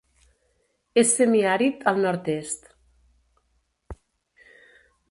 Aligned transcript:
És 1.01 1.11
semiàrid 1.19 1.85
al 1.93 2.01
nord-est. 2.07 2.67